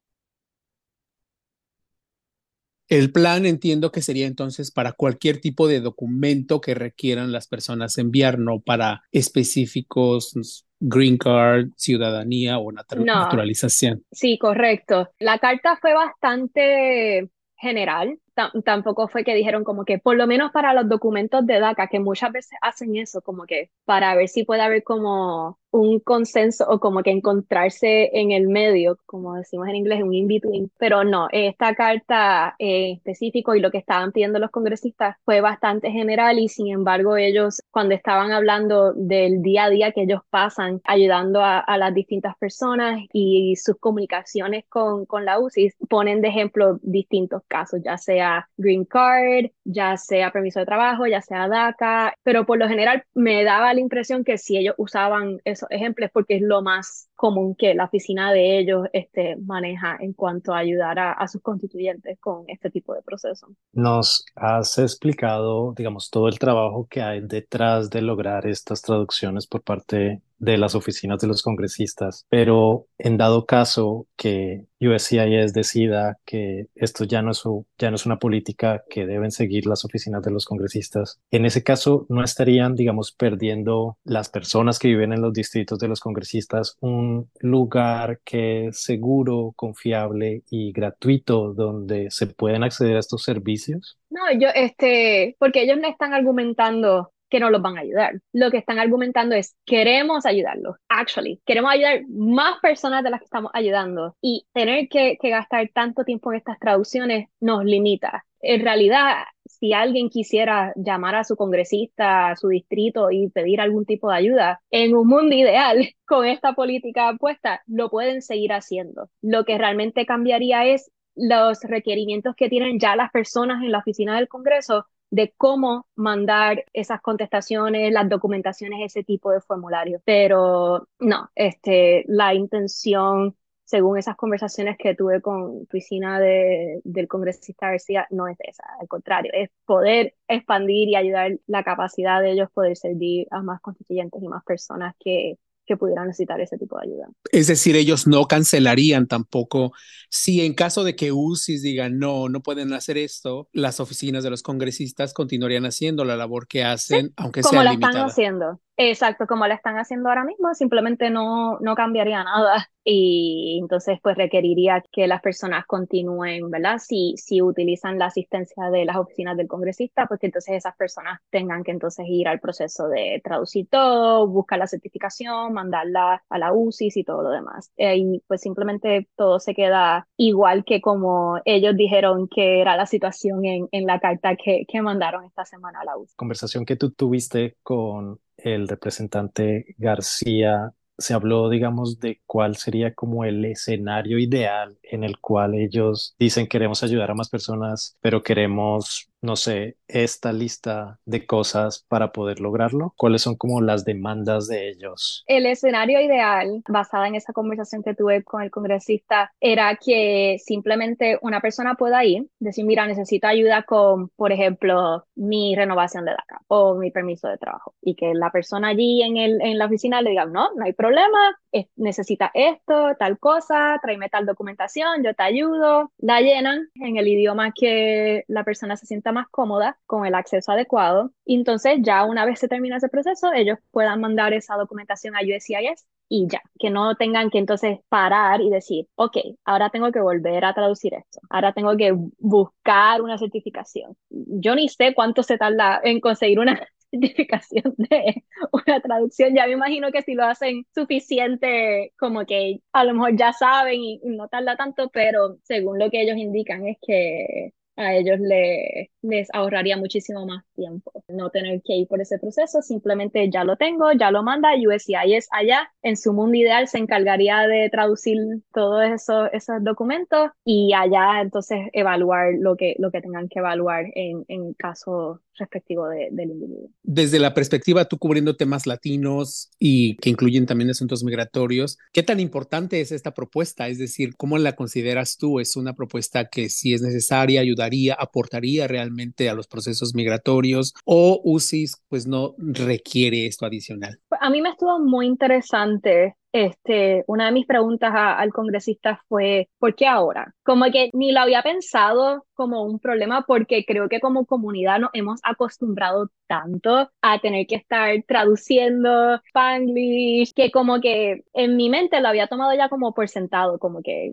El 2.88 3.12
plan 3.12 3.46
entiendo 3.46 3.92
que 3.92 4.01
sería 4.01 4.27
entonces 4.27 4.72
para 4.72 4.92
cualquier 4.92 5.42
tipo 5.42 5.68
de 5.68 5.80
documento 5.80 6.62
que 6.62 6.75
requieran 6.75 7.32
las 7.32 7.48
personas 7.48 7.98
enviar, 7.98 8.38
no 8.38 8.60
para 8.60 9.01
específicos 9.12 10.34
green 10.80 11.18
card, 11.18 11.70
ciudadanía 11.77 12.60
o 12.60 12.72
naturalización. 12.72 14.04
Sí, 14.12 14.38
correcto. 14.38 15.10
La 15.20 15.39
carta 15.39 15.77
fue 15.82 15.94
bastante 15.94 17.30
general 17.58 18.20
tampoco 18.63 19.08
fue 19.08 19.24
que 19.24 19.34
dijeron 19.34 19.63
como 19.63 19.86
que 19.86 19.98
por 19.98 20.15
lo 20.15 20.27
menos 20.27 20.51
para 20.51 20.74
los 20.74 20.89
documentos 20.89 21.46
de 21.46 21.60
DACA, 21.60 21.88
que 21.88 22.00
muchas 22.00 22.32
veces 22.32 22.58
hacen 22.62 22.96
eso, 22.96 23.22
como 23.22 23.46
que 23.46 23.72
para 23.86 24.15
ver 24.15 24.27
si 24.27 24.44
puede 24.44 24.62
haber 24.62 24.84
como 24.84 25.58
un 25.75 26.00
consenso 26.00 26.65
o 26.67 26.79
como 26.79 27.03
que 27.03 27.12
encontrarse 27.12 28.10
en 28.13 28.32
el 28.32 28.48
medio, 28.48 28.98
como 29.05 29.36
decimos 29.36 29.67
en 29.67 29.75
inglés, 29.75 30.03
un 30.03 30.13
in-between. 30.13 30.72
Pero 30.77 31.03
no, 31.03 31.27
esta 31.32 31.75
carta 31.75 32.55
en 32.60 32.96
específico 32.96 33.55
y 33.55 33.60
lo 33.60 33.72
que 33.72 33.77
estaban 33.77 34.12
pidiendo 34.12 34.39
los 34.39 34.51
congresistas 34.51 35.17
fue 35.25 35.41
bastante 35.41 35.91
general 35.91 36.39
y 36.39 36.48
sin 36.48 36.67
embargo 36.67 37.17
ellos 37.17 37.62
cuando 37.72 37.96
estaban 37.96 38.32
hablando 38.32 38.94
del 38.94 39.41
día 39.41 39.65
a 39.65 39.70
día 39.70 39.91
que 39.91 40.03
ellos 40.03 40.22
pasan 40.29 40.82
ayudando 40.86 41.41
a, 41.41 41.60
a 41.60 41.77
las 41.77 41.94
distintas 41.94 42.36
personas 42.38 43.01
y 43.12 43.55
sus 43.55 43.77
comunicaciones 43.77 44.65
con, 44.70 45.05
con 45.05 45.25
la 45.25 45.39
UCI, 45.39 45.72
ponen 45.89 46.22
de 46.22 46.29
ejemplo 46.29 46.79
distintos 46.82 47.41
casos, 47.48 47.82
ya 47.84 47.98
sea 47.98 48.50
Green 48.58 48.86
Card, 48.86 49.51
ya 49.63 49.98
sea 49.98 50.32
permiso 50.32 50.60
de 50.60 50.65
trabajo, 50.65 51.05
ya 51.08 51.22
sea 51.22 51.48
DACA, 51.48 52.15
pero 52.24 52.46
por 52.46 52.58
lo 52.58 52.67
general 52.67 53.03
me 53.13 53.44
daba 53.44 53.74
la 53.74 53.79
impresión 53.79 54.24
que 54.24 54.38
si 54.38 54.58
ellos 54.58 54.75
usaban 54.77 55.41
eso 55.44 55.65
ejemplos 55.70 56.10
porque 56.14 56.36
es 56.38 56.42
lo 56.42 56.62
más 56.62 57.10
común 57.16 57.56
que 57.56 57.74
la 57.74 57.86
oficina 57.86 58.32
de 58.32 58.60
ellos 58.60 58.88
este, 58.94 59.36
maneja 59.38 59.98
en 60.00 60.14
cuanto 60.14 60.54
a 60.54 60.60
ayudar 60.60 61.00
a, 61.00 61.28
sus 61.28 61.42
constituyentes 61.42 62.20
con 62.20 62.44
este 62.48 62.70
tipo 62.70 62.94
de 62.94 63.02
proceso. 63.02 63.48
Nos 63.74 64.26
has 64.36 64.78
explicado, 64.78 65.74
digamos, 65.74 66.10
todo 66.10 66.28
el 66.28 66.40
trabajo 66.40 66.88
que 66.90 67.02
hay 67.02 67.22
detrás 67.22 67.90
de 67.90 68.02
lograr 68.02 68.46
estas 68.48 68.82
traducciones 68.82 69.48
por 69.48 69.62
parte 69.64 70.22
de 70.46 70.58
las 70.58 70.75
oficinas 70.75 71.20
de 71.20 71.28
los 71.28 71.42
congresistas, 71.42 72.25
pero 72.30 72.88
en 72.98 73.18
dado 73.18 73.46
caso 73.46 74.08
que 74.16 74.66
USCIS 74.80 75.54
decida 75.54 76.18
que 76.25 76.68
esto 76.75 77.04
ya 77.06 77.22
no, 77.22 77.32
es, 77.32 77.44
ya 77.78 77.90
no 77.90 77.96
es 77.96 78.06
una 78.06 78.20
política 78.20 78.84
que 78.90 79.06
deben 79.06 79.32
seguir 79.32 79.66
las 79.66 79.84
oficinas 79.84 80.22
de 80.24 80.32
los 80.32 80.46
congresistas, 80.46 81.20
en 81.32 81.46
ese 81.46 81.64
caso 81.64 82.06
no 82.10 82.24
estarían, 82.24 82.75
digamos, 82.75 83.12
perdiendo 83.12 83.98
las 84.04 84.30
personas 84.30 84.80
que 84.80 84.90
viven 84.90 85.14
en 85.14 85.22
los 85.22 85.34
distritos 85.34 85.80
de 85.80 85.88
los 85.88 86.00
congresistas 86.00 86.78
un 86.82 87.30
lugar 87.40 88.20
que 88.24 88.68
es 88.68 88.82
seguro, 88.82 89.54
confiable 89.56 90.44
y 90.50 90.72
gratuito 90.72 91.54
donde 91.54 92.12
se 92.12 92.28
pueden 92.28 92.64
acceder 92.64 92.96
a 92.96 93.00
estos 93.00 93.24
servicios? 93.24 93.98
No, 94.10 94.22
yo, 94.40 94.50
este, 94.54 95.36
porque 95.40 95.64
ellos 95.64 95.78
me 95.80 95.90
están 95.90 96.14
argumentando 96.14 97.12
que 97.36 97.42
no 97.42 97.50
los 97.50 97.62
van 97.62 97.77
a 97.77 97.82
ayudar. 97.82 98.22
Lo 98.32 98.50
que 98.50 98.58
están 98.58 98.80
argumentando 98.80 99.36
es, 99.36 99.58
queremos 99.65 100.25
ayudarlos, 100.25 100.77
actually, 100.88 101.42
queremos 101.46 101.70
ayudar 101.70 102.04
más 102.08 102.62
personas 102.62 103.04
de 103.04 103.10
las 103.10 103.20
que 103.20 103.25
estamos 103.25 103.51
ayudando 103.54 104.15
y 104.22 104.46
tener 104.54 104.88
que, 104.88 105.18
que 105.22 105.30
gastar 105.32 105.70
tanto 105.74 106.06
tiempo 106.06 106.32
en 106.32 106.38
estas 106.38 106.58
traducciones 106.60 107.27
nos 107.42 107.65
limita. 107.65 108.24
En 108.39 108.62
realidad, 108.62 109.25
si 109.44 109.74
alguien 109.74 110.10
quisiera 110.10 110.72
llamar 110.77 111.15
a 111.15 111.25
su 111.25 111.36
congresista, 111.36 112.30
a 112.30 112.36
su 112.38 112.48
distrito 112.48 113.12
y 113.12 113.27
pedir 113.30 113.60
algún 113.60 113.86
tipo 113.86 114.10
de 114.10 114.15
ayuda, 114.15 114.62
en 114.72 114.96
un 114.96 115.10
mundo 115.10 115.36
ideal, 115.36 115.89
con 116.06 116.25
esta 116.25 116.54
política 116.54 117.18
puesta, 117.20 117.63
lo 117.68 117.89
pueden 117.89 118.22
seguir 118.22 118.54
haciendo. 118.54 119.10
Lo 119.22 119.44
que 119.44 119.58
realmente 119.58 120.06
cambiaría 120.06 120.65
es 120.65 120.89
los 121.15 121.60
requerimientos 121.63 122.34
que 122.38 122.48
tienen 122.48 122.80
ya 122.80 122.96
las 122.96 123.12
personas 123.12 123.62
en 123.62 123.74
la 123.74 123.80
oficina 123.80 124.15
del 124.15 124.30
Congreso 124.30 124.86
de 125.10 125.34
cómo 125.38 125.88
mandar 125.96 126.66
esas 126.74 127.02
contestaciones, 127.02 127.92
las 127.92 128.10
documentaciones, 128.10 128.82
ese 128.84 129.04
tipo 129.04 129.32
de 129.32 129.42
formularios. 129.42 130.02
Pero 130.06 130.88
no, 131.00 131.30
este, 131.36 132.04
la 132.08 132.34
intención, 132.34 133.36
según 133.64 133.98
esas 133.98 134.16
conversaciones 134.16 134.78
que 134.78 134.96
tuve 134.96 135.22
con 135.22 135.64
oficina 135.64 136.20
de, 136.20 136.82
del 136.84 137.08
congresista 137.08 137.70
García, 137.70 138.08
no 138.10 138.28
es 138.28 138.38
esa, 138.42 138.64
al 138.80 138.88
contrario, 138.88 139.32
es 139.34 139.50
poder 139.66 140.16
expandir 140.28 140.90
y 140.90 140.96
ayudar 140.96 141.40
la 141.48 141.64
capacidad 141.64 142.22
de 142.22 142.32
ellos 142.32 142.50
poder 142.52 142.78
servir 142.78 143.28
a 143.32 143.42
más 143.42 143.62
constituyentes 143.62 144.22
y 144.22 144.28
más 144.28 144.44
personas 144.44 144.96
que, 145.00 145.38
que 145.66 145.78
pudieran 145.78 146.08
necesitar 146.08 146.40
ese 146.42 146.58
tipo 146.58 146.78
de 146.78 146.88
ayuda. 146.88 147.08
Es 147.32 147.48
decir, 147.48 147.76
ellos 147.76 148.08
no 148.08 148.26
cancelarían 148.26 149.08
tampoco. 149.08 149.74
Si 150.10 150.46
en 150.46 150.54
caso 150.54 150.84
de 150.84 150.96
que 150.96 151.12
UCIS 151.12 151.62
digan 151.62 152.00
no, 152.00 152.30
no 152.30 152.42
pueden 152.42 152.74
hacer 152.74 152.98
esto, 152.98 153.50
las 153.52 153.80
oficinas 153.80 154.24
de 154.24 154.30
los 154.30 154.44
congresistas 154.44 155.14
continuarían 155.14 155.66
haciendo 155.66 156.06
la 156.06 156.16
labor 156.16 156.48
que 156.48 156.64
hacen, 156.64 157.14
aunque 157.18 157.44
sea 157.44 157.64
limitada. 157.64 157.76
Como 157.76 157.82
la 157.82 157.90
están 157.90 158.10
haciendo. 158.10 158.62
Exacto, 158.77 159.25
como 159.25 159.48
la 159.48 159.55
están 159.55 159.77
haciendo 159.77 160.10
ahora 160.10 160.25
mismo, 160.25 160.53
simplemente 160.53 161.10
no, 161.10 161.60
no 161.60 161.75
cambiaría 161.75 162.24
nada 162.24 162.70
y 162.84 163.58
entonces 163.62 164.00
pues 164.01 164.15
requeriría 164.15 164.84
que 164.91 165.08
las 165.08 165.22
personas 165.22 165.65
continúen, 165.65 166.51
¿verdad? 166.51 166.77
Si, 166.77 167.15
si 167.17 167.41
utilizan 167.41 167.98
la 167.98 168.08
asistencia 168.08 168.70
de 168.70 168.86
las 168.86 168.98
oficinas 168.98 169.38
del 169.38 169.48
congresista, 169.48 170.05
pues 170.08 170.20
que 170.20 170.27
entonces 170.27 170.55
esas 170.55 170.75
personas 170.75 171.20
tengan 171.32 171.63
que 171.63 171.72
entonces 171.72 172.05
ir 172.08 172.27
al 172.27 172.39
proceso 172.39 172.88
de 172.88 173.22
traducir 173.24 173.67
todo, 173.70 174.27
buscar 174.27 174.60
la 174.60 174.67
certificación, 174.67 175.53
mandarla 175.53 176.24
a 176.29 176.38
la 176.38 176.53
UCIS 176.53 176.98
y 176.98 177.03
todo 177.03 177.24
lo 177.24 177.32
demás. 177.32 177.72
Eh, 177.77 177.98
y 177.98 178.24
pues 178.27 178.41
simplemente 178.41 179.08
todo 179.15 179.39
se 179.39 179.55
queda 179.55 180.08
igual 180.17 180.63
que 180.63 180.79
como 180.82 181.39
ellos 181.46 181.75
dijeron 181.75 182.27
que 182.27 182.62
era 182.62 182.77
la 182.77 182.86
situación 182.86 183.46
en, 183.46 183.67
en 183.72 183.86
la 183.88 184.00
carta 184.00 184.36
que, 184.36 184.65
que 184.67 184.82
mandaron 184.82 185.25
esta 185.25 185.44
semana 185.44 185.79
a 185.79 185.86
la 185.86 185.98
UCIS. 185.98 186.15
Conversación 186.15 186.65
que 186.65 186.75
tú 186.75 186.91
tuviste 186.91 187.55
con 187.63 188.20
el 188.46 188.68
representante 188.68 189.75
García 189.78 190.74
se 190.98 191.14
habló, 191.14 191.50
digamos, 191.50 192.00
de 192.00 192.22
cuál 192.25 192.56
sería 192.56 192.94
como 192.94 193.25
el 193.25 193.44
escenario 193.44 194.18
ideal 194.20 194.78
en 194.84 195.04
el 195.04 195.20
cual 195.20 195.56
ellos 195.56 196.16
dicen 196.20 196.48
queremos 196.48 196.84
ayudar 196.84 197.12
a 197.12 197.16
más 197.16 197.30
personas, 197.30 197.98
pero 198.02 198.24
queremos 198.24 199.10
no 199.22 199.36
sé, 199.36 199.78
esta 199.88 200.32
lista 200.32 201.00
de 201.06 201.26
cosas 201.26 201.86
para 201.88 202.12
poder 202.12 202.40
lograrlo? 202.40 202.94
¿Cuáles 202.98 203.22
son 203.22 203.36
como 203.36 203.62
las 203.62 203.86
demandas 203.86 204.48
de 204.48 204.70
ellos? 204.70 205.24
El 205.28 205.46
escenario 205.46 206.00
ideal, 206.00 206.62
basada 206.68 207.08
en 207.08 207.16
esa 207.16 207.34
conversación 207.34 207.84
que 207.84 207.96
tuve 207.96 208.24
con 208.24 208.42
el 208.42 208.52
congresista, 208.52 209.32
era 209.40 209.76
que 209.76 210.38
simplemente 210.44 211.18
una 211.22 211.42
persona 211.42 211.76
pueda 211.76 212.04
ir, 212.06 212.28
decir, 212.40 212.66
mira, 212.66 212.88
necesito 212.88 213.28
ayuda 213.28 213.64
con, 213.64 214.10
por 214.10 214.32
ejemplo, 214.32 215.06
mi 215.16 215.56
renovación 215.56 216.06
de 216.06 216.12
DACA 216.12 216.42
o 216.48 216.76
mi 216.76 216.92
permiso 216.92 217.28
de 217.28 217.38
trabajo. 217.38 217.74
Y 217.82 217.96
que 217.96 218.14
la 218.14 218.32
persona 218.32 218.70
allí 218.70 219.02
en, 219.02 219.18
el, 219.18 219.42
en 219.42 219.58
la 219.58 219.66
oficina 219.66 220.02
le 220.02 220.12
diga, 220.12 220.26
no, 220.26 220.50
no 220.56 220.66
hay 220.66 220.74
problema, 220.74 221.38
necesita 221.76 222.32
esto, 222.34 222.96
tal 223.00 223.20
cosa, 223.20 223.80
tráeme 223.82 224.10
tal 224.10 224.26
documentación, 224.26 225.04
yo 225.04 225.14
te 225.14 225.24
ayudo. 225.24 225.92
La 225.98 226.22
llenan 226.22 226.70
en 226.76 226.98
el 226.98 227.08
idioma 227.08 227.52
que 227.52 228.24
la 228.28 228.44
persona 228.44 228.76
se 228.76 228.86
sienta 228.86 229.12
más 229.16 229.28
cómoda 229.30 229.80
con 229.88 230.06
el 230.06 230.16
acceso 230.16 230.52
adecuado. 230.52 231.12
Y 231.26 231.36
entonces 231.36 231.80
ya 231.82 232.06
una 232.06 232.26
vez 232.26 232.40
se 232.40 232.48
termina 232.48 232.78
ese 232.78 232.90
proceso, 232.90 233.34
ellos 233.34 233.58
puedan 233.72 234.02
mandar 234.02 234.34
esa 234.34 234.56
documentación 234.56 235.16
a 235.16 235.22
USCIS 235.22 235.86
y 236.08 236.28
ya, 236.28 236.42
que 236.60 236.70
no 236.70 236.96
tengan 236.96 237.30
que 237.30 237.40
entonces 237.40 237.80
parar 237.90 238.42
y 238.42 238.50
decir, 238.50 238.88
ok, 238.96 239.18
ahora 239.44 239.70
tengo 239.72 239.92
que 239.92 240.02
volver 240.02 240.46
a 240.46 240.54
traducir 240.54 240.94
esto, 240.94 241.20
ahora 241.30 241.54
tengo 241.54 241.76
que 241.78 241.94
buscar 242.20 243.02
una 243.02 243.18
certificación. 243.18 243.96
Yo 244.10 244.56
ni 244.56 244.70
sé 244.70 244.94
cuánto 244.94 245.24
se 245.24 245.38
tarda 245.38 245.80
en 245.84 246.00
conseguir 246.00 246.40
una 246.40 246.60
certificación 246.92 247.74
de 247.78 248.24
una 248.52 248.80
traducción. 248.82 249.36
Ya 249.36 249.48
me 249.48 249.54
imagino 249.54 249.92
que 249.92 250.04
si 250.04 250.14
lo 250.14 250.26
hacen 250.26 250.66
suficiente, 250.74 251.92
como 251.98 252.26
que 252.26 252.60
a 252.72 252.84
lo 252.84 252.94
mejor 252.94 253.16
ya 253.18 253.34
saben 253.34 253.82
y 253.82 254.00
no 254.04 254.28
tarda 254.28 254.56
tanto, 254.56 254.90
pero 254.92 255.38
según 255.44 255.80
lo 255.80 255.90
que 255.90 256.02
ellos 256.04 256.18
indican 256.18 256.68
es 256.68 256.78
que 256.86 257.54
a 257.77 257.94
ellos 257.96 258.20
le, 258.20 258.91
les 259.01 259.27
ahorraría 259.34 259.77
muchísimo 259.77 260.25
más 260.25 260.44
tiempo. 260.55 260.91
No 261.08 261.29
tener 261.29 261.62
que 261.63 261.74
ir 261.74 261.88
por 261.88 262.01
ese 262.01 262.20
proceso, 262.20 262.62
simplemente 262.62 263.29
ya 263.29 263.44
lo 263.44 263.58
tengo, 263.58 263.91
ya 263.91 264.12
lo 264.12 264.24
manda, 264.24 264.50
USCIS 264.55 265.27
allá, 265.32 265.72
en 265.82 265.98
su 265.98 266.13
mundo 266.13 266.38
ideal 266.38 266.67
se 266.67 266.77
encargaría 266.77 267.48
de 267.48 267.70
traducir 267.70 268.17
todos 268.53 268.84
esos, 268.86 269.29
esos 269.34 269.63
documentos 269.63 270.32
y 270.44 270.74
allá 270.74 271.22
entonces 271.22 271.70
evaluar 271.74 272.34
lo 272.39 272.55
que, 272.55 272.75
lo 272.79 272.91
que 272.91 273.01
tengan 273.01 273.27
que 273.27 273.39
evaluar 273.39 273.86
en, 273.94 274.25
en 274.27 274.53
caso 274.53 275.22
respectivo 275.38 275.88
de, 275.88 276.10
del 276.12 276.32
individuo. 276.32 276.70
Desde 276.84 277.20
la 277.20 277.34
perspectiva, 277.34 277.86
tú 277.86 277.98
cubriendo 277.98 278.36
temas 278.36 278.68
latinos 278.68 279.51
y 279.60 279.98
que 279.98 280.10
incluyen 280.10 280.46
también 280.46 280.70
asuntos 280.70 281.04
migratorios, 281.04 281.77
¿qué 281.92 282.04
tan 282.04 282.20
importante 282.20 282.82
es 282.82 282.92
esta 282.92 283.13
propuesta? 283.13 283.68
Es 283.68 283.77
decir, 283.77 284.15
¿cómo 284.15 284.38
la 284.38 284.56
consideras 284.56 285.18
tú? 285.18 285.39
¿Es 285.39 285.56
una 285.56 285.74
propuesta 285.74 286.25
que 286.25 286.50
si 286.50 286.74
es 286.74 286.82
necesaria, 286.82 287.42
ayudaría, 287.42 287.96
aportaría 287.96 288.68
realmente 288.68 289.30
a 289.30 289.34
los 289.34 289.48
procesos 289.48 289.96
migratorios 289.96 290.74
o 290.86 291.22
UCIS 291.24 291.82
pues 291.88 292.08
no 292.08 292.36
requiere 292.38 293.27
esto 293.27 293.46
adicional? 293.46 294.00
A 294.20 294.30
mí 294.30 294.42
me 294.42 294.50
estuvo 294.50 294.80
muy 294.80 295.06
interesante 295.06 296.15
este, 296.36 297.06
una 297.08 297.27
de 297.27 297.32
mis 297.32 297.46
preguntas 297.46 297.94
al 297.96 298.34
congresista 298.34 299.01
fue, 299.08 299.48
¿por 299.58 299.74
qué 299.74 299.88
ahora? 299.88 300.36
Como 300.44 300.65
que 300.65 300.89
ni 300.92 301.13
lo 301.13 301.22
había 301.22 301.42
pensado 301.42 302.25
como 302.34 302.63
un 302.63 302.80
problema 302.80 303.24
porque 303.25 303.63
creo 303.65 303.88
que 303.88 304.01
como 304.01 304.25
comunidad 304.25 304.80
nos 304.80 304.89
hemos 304.92 305.22
acostumbrado 305.24 306.10
tanto 306.27 306.92
a 307.01 307.20
tener 307.20 307.48
que 307.48 307.56
estar 307.56 307.96
traduciendo 308.06 309.15
Spanglish 309.27 310.34
que 310.34 310.51
como 310.51 310.82
que 310.82 311.24
en 311.34 311.56
mi 311.56 311.70
mente 311.70 312.01
lo 312.01 312.10
había 312.10 312.27
tomado 312.27 312.54
ya 312.54 312.68
como 312.68 312.94
por 312.94 313.08
sentado, 313.08 313.58
como 313.58 313.82
que 313.82 314.12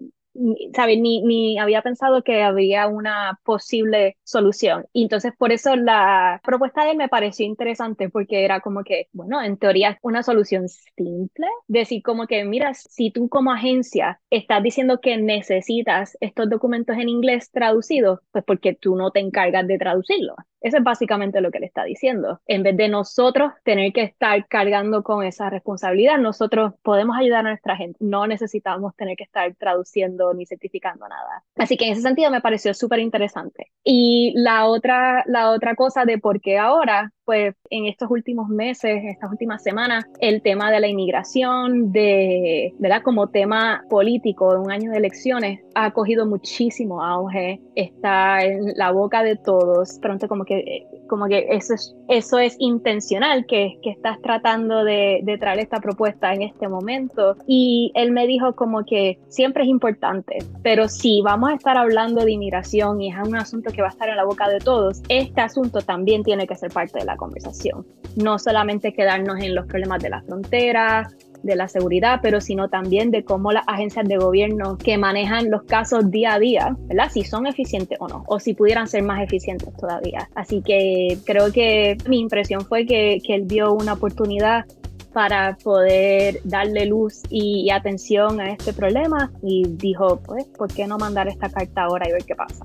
¿sabes? 0.75 0.99
Ni, 0.99 1.23
ni 1.23 1.59
había 1.59 1.83
pensado 1.83 2.23
que 2.23 2.43
había 2.43 2.87
una 2.89 3.39
posible 3.45 4.17
solución. 4.25 4.87
Y 4.93 5.03
entonces 5.05 5.33
por 5.37 5.53
eso 5.53 5.77
la 5.77 6.41
propuesta 6.45 6.85
de 6.85 6.93
él 6.93 6.97
me 6.97 7.09
pareció 7.09 7.47
interesante 7.47 8.09
porque 8.11 8.45
era 8.45 8.61
como 8.61 8.85
que, 8.85 9.09
bueno, 9.13 9.43
en 9.43 9.57
teoría 9.57 9.99
una 10.03 10.23
solución 10.23 10.69
simple, 10.69 11.47
decir 11.69 12.03
como 12.03 12.27
que, 12.27 12.45
mira, 12.45 12.75
si 12.75 13.11
tú 13.11 13.29
como 13.29 13.53
agencia 13.53 14.21
estás 14.31 14.63
diciendo 14.63 15.01
que 15.01 15.17
necesitas 15.17 16.17
estos 16.21 16.49
documentos 16.51 16.97
en 16.97 17.09
inglés 17.09 17.51
traducidos, 17.51 18.21
pues 18.33 18.45
porque 18.45 18.75
tú 18.75 18.97
no 18.97 19.11
te 19.11 19.21
encargas 19.21 19.67
de 19.67 19.79
traducirlos. 19.79 20.37
Eso 20.63 20.77
es 20.77 20.85
básicamente 20.85 21.41
lo 21.41 21.51
que 21.51 21.59
le 21.59 21.67
está 21.67 21.83
diciendo. 21.85 22.41
En 22.47 22.63
vez 22.63 22.77
de 22.77 22.89
nosotros 22.89 23.53
tener 23.65 23.93
que 23.93 24.03
estar 24.03 24.47
cargando 24.47 25.03
con 25.03 25.25
esa 25.25 25.51
responsabilidad, 25.51 26.19
nosotros 26.19 26.75
podemos 26.83 27.17
ayudar 27.17 27.41
a 27.41 27.51
nuestra 27.51 27.77
gente. 27.77 27.99
No 28.01 28.29
necesitamos 28.29 28.95
tener 28.95 29.17
que 29.17 29.25
estar 29.25 29.53
traduciendo 29.57 30.22
ni 30.35 30.47
certificando 30.47 31.09
nada. 31.09 31.45
Así 31.57 31.77
que 31.77 31.87
en 31.87 31.93
ese 31.93 32.03
sentido 32.03 32.31
me 32.31 32.41
pareció 32.41 32.75
súper 32.75 33.01
interesante. 33.01 33.73
Y 33.85 34.33
la 34.37 34.67
otra, 34.67 35.25
la 35.27 35.51
otra 35.51 35.75
cosa 35.75 36.05
de 36.05 36.19
por 36.19 36.41
qué 36.41 36.59
ahora, 36.59 37.13
pues 37.25 37.55
en 37.71 37.87
estos 37.87 38.11
últimos 38.11 38.49
meses, 38.49 39.03
estas 39.05 39.31
últimas 39.31 39.63
semanas, 39.63 40.05
el 40.21 40.43
tema 40.43 40.71
de 40.71 40.81
la 40.81 40.89
inmigración, 40.89 41.93
de, 41.93 42.75
¿verdad? 42.79 43.03
Como 43.03 43.29
tema 43.29 43.85
político 43.89 44.53
de 44.53 44.59
un 44.59 44.71
año 44.71 44.91
de 44.91 44.99
elecciones, 44.99 45.61
ha 45.75 45.93
cogido 45.93 46.27
muchísimo 46.27 47.03
auge, 47.03 47.61
está 47.75 48.45
en 48.45 48.73
la 48.77 48.91
boca 48.91 49.23
de 49.23 49.37
todos, 49.37 49.99
pronto 50.01 50.29
como 50.29 50.45
que, 50.45 50.87
como 51.09 51.27
que 51.27 51.47
eso 51.51 51.75
es, 51.75 51.95
eso 52.09 52.39
es 52.39 52.57
intencional, 52.59 53.47
que, 53.47 53.79
que 53.83 53.91
estás 53.91 54.21
tratando 54.21 54.85
de, 54.85 55.21
de 55.23 55.39
traer 55.39 55.61
esta 55.61 55.81
propuesta 55.81 56.33
en 56.33 56.43
este 56.43 56.69
momento. 56.69 57.37
Y 57.47 57.93
él 57.95 58.13
me 58.13 58.27
dijo 58.27 58.55
como 58.55 58.85
que 58.85 59.19
siempre 59.29 59.65
es 59.65 59.69
importante, 59.69 60.39
pero 60.63 60.89
si 60.89 61.23
vamos 61.23 61.51
a 61.51 61.55
estar 61.55 61.77
hablando 61.77 62.25
de 62.25 62.33
inmigración 62.33 63.01
y 63.01 63.11
es 63.11 63.17
un 63.27 63.37
asunto 63.37 63.73
que 63.73 63.83
va 63.83 63.89
a 63.89 63.91
estar 63.91 64.09
en 64.09 64.17
la 64.17 64.25
boca 64.25 64.49
de 64.49 64.59
todos, 64.59 65.03
este 65.09 65.41
asunto 65.41 65.81
también 65.81 66.23
tiene 66.23 66.47
que 66.47 66.57
ser 66.57 66.71
parte 66.71 66.99
de 66.99 67.05
la 67.05 67.12
conversación. 67.17 67.87
No 68.17 68.39
solamente 68.39 68.93
quedarnos 68.93 69.41
en 69.41 69.55
los 69.55 69.67
problemas 69.67 70.03
de 70.03 70.11
la 70.11 70.23
frontera, 70.23 71.09
de 71.43 71.57
la 71.57 71.69
seguridad, 71.69 72.21
pero 72.23 72.41
sino 72.41 72.69
también 72.69 73.11
de 73.11 73.25
cómo 73.25 73.53
las 73.53 73.65
agencias 73.67 74.07
de 74.09 74.17
gobierno 74.17 74.79
que 74.79 74.97
manejan 74.99 75.51
los 75.51 75.63
casos 75.65 76.11
día 76.11 76.35
a 76.35 76.39
día, 76.39 76.77
¿verdad? 76.87 77.11
Si 77.13 77.25
son 77.25 77.47
eficientes 77.47 77.99
o 78.01 78.09
no, 78.09 78.25
o 78.27 78.39
si 78.39 78.55
pudieran 78.55 78.87
ser 78.87 79.03
más 79.03 79.23
eficientes 79.23 79.69
todavía. 79.77 80.29
Así 80.35 80.63
que 80.63 81.19
creo 81.25 81.53
que 81.53 81.97
mi 82.09 82.21
impresión 82.21 82.65
fue 82.65 82.87
que, 82.87 83.21
que 83.25 83.35
él 83.35 83.43
vio 83.43 83.73
una 83.73 83.95
oportunidad 83.95 84.65
para 85.13 85.59
poder 85.63 86.41
darle 86.45 86.87
luz 86.87 87.23
y, 87.29 87.65
y, 87.67 87.71
atención 87.71 88.41
a 88.41 88.51
este 88.51 88.73
problema 88.73 89.31
y 89.43 89.65
dijo, 89.69 90.23
pues, 90.23 90.47
¿por 90.47 90.73
qué 90.73 90.87
no 90.87 90.97
mandar 90.97 91.29
esta 91.29 91.51
carta 91.51 91.83
ahora 91.83 92.09
y 92.09 92.13
ver 92.13 92.25
qué 92.25 92.35
pasa? 92.35 92.65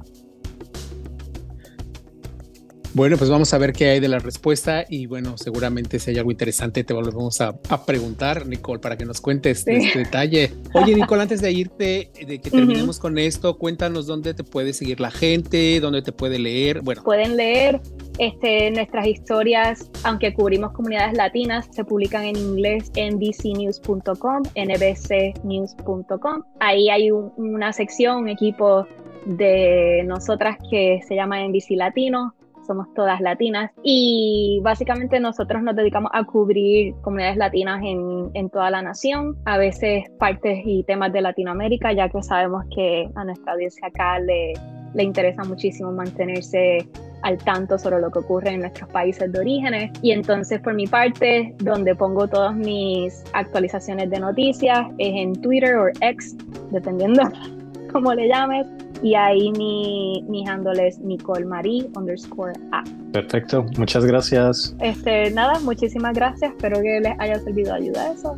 Bueno, 2.98 3.16
pues 3.16 3.30
vamos 3.30 3.54
a 3.54 3.60
ver 3.60 3.74
qué 3.74 3.90
hay 3.90 4.00
de 4.00 4.08
la 4.08 4.18
respuesta 4.18 4.84
y 4.90 5.06
bueno, 5.06 5.38
seguramente 5.38 6.00
si 6.00 6.10
hay 6.10 6.18
algo 6.18 6.32
interesante 6.32 6.84
te 6.84 6.96
volvemos 6.96 7.40
a, 7.42 7.56
a 7.70 7.86
preguntar, 7.86 8.48
Nicole, 8.48 8.80
para 8.80 8.98
que 8.98 9.06
nos 9.06 9.22
cuentes 9.22 9.60
sí. 9.60 9.70
este 9.70 10.00
detalle. 10.00 10.52
Oye, 10.74 10.96
Nicole, 10.96 11.22
antes 11.22 11.40
de 11.40 11.52
irte, 11.52 12.10
de 12.26 12.40
que 12.40 12.50
terminemos 12.50 12.98
uh 12.98 13.00
-huh. 13.00 13.02
con 13.04 13.20
esto, 13.20 13.60
cuéntanos 13.60 14.08
dónde 14.08 14.34
te 14.34 14.44
puede 14.44 14.74
seguir 14.74 15.00
la 15.00 15.12
gente, 15.12 15.80
dónde 15.80 16.02
te 16.02 16.12
puede 16.12 16.40
leer. 16.40 16.82
Bueno, 16.82 17.04
pueden 17.04 17.38
leer 17.38 17.82
este, 18.18 18.72
nuestras 18.72 19.06
historias, 19.06 19.92
aunque 20.04 20.34
cubrimos 20.34 20.72
comunidades 20.72 21.16
latinas, 21.16 21.68
se 21.70 21.86
publican 21.86 22.24
en 22.24 22.36
inglés 22.36 22.92
en 22.96 23.20
bcnews.com, 23.20 24.42
nbcnews.com. 24.56 26.44
Ahí 26.60 26.90
hay 26.90 27.12
un, 27.12 27.32
una 27.38 27.74
sección, 27.74 28.24
un 28.24 28.30
equipo 28.30 28.88
de 29.28 30.04
nosotras 30.08 30.58
que 30.68 31.02
se 31.08 31.14
llama 31.14 31.48
NBC 31.48 31.72
Latino, 31.76 32.34
somos 32.68 32.94
todas 32.94 33.22
latinas 33.22 33.72
y 33.84 34.60
básicamente 34.62 35.20
nosotros 35.20 35.64
nos 35.64 35.76
dedicamos 35.76 36.12
a 36.14 36.24
cubrir 36.26 36.94
comunidades 37.02 37.38
latinas 37.38 37.82
en, 37.84 38.30
en, 38.34 38.50
toda 38.50 38.70
la 38.70 38.82
nación, 38.82 39.38
a 39.46 39.58
veces 39.58 40.04
partes 40.20 40.60
y 40.66 40.84
temas 40.84 41.12
de 41.14 41.22
Latinoamérica, 41.22 41.94
ya 41.94 42.10
que 42.10 42.22
sabemos 42.22 42.66
que 42.76 43.10
a 43.16 43.24
nuestra 43.24 43.54
audiencia 43.54 43.88
acá 43.88 44.20
le, 44.20 44.54
le 44.94 45.04
interesa 45.04 45.44
muchísimo 45.44 45.92
mantenerse 45.92 46.88
al 47.22 47.38
tanto 47.38 47.78
sobre 47.78 48.00
lo 48.00 48.12
que 48.12 48.20
ocurre 48.20 48.52
en 48.52 48.62
nuestros 48.62 48.90
países 48.90 49.32
de 49.32 49.40
orígenes. 49.40 49.92
Y 50.02 50.12
entonces, 50.12 50.60
por 50.60 50.74
mi 50.74 50.88
parte, 50.88 51.54
donde 51.60 51.96
pongo 51.96 52.28
todas 52.28 52.56
mis 52.56 53.24
actualizaciones 53.34 54.10
de 54.10 54.20
noticias 54.20 54.88
es 54.98 55.16
en 55.16 55.34
Twitter 55.42 55.76
o 55.76 55.88
X, 56.02 56.36
dependiendo 56.72 57.24
cómo 57.92 58.14
le 58.14 58.28
llames 58.28 58.68
y 59.02 59.16
ahí 59.16 59.52
mi, 59.54 60.24
mi 60.28 60.48
handle 60.48 60.88
es 60.88 61.00
Nicole 61.00 61.46
Marie 61.46 61.90
underscore 61.96 62.54
A. 62.72 62.84
Perfecto, 63.12 63.66
muchas 63.78 64.06
gracias. 64.06 64.76
Este, 64.80 65.32
nada, 65.32 65.60
muchísimas 65.60 66.14
gracias, 66.14 66.52
espero 66.52 66.82
que 66.82 67.00
les 67.02 67.20
haya 67.20 67.40
servido 67.40 67.74
de 67.74 67.78
ayuda 67.84 68.12
eso. 68.12 68.36